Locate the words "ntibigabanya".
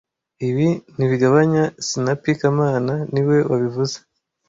0.95-1.63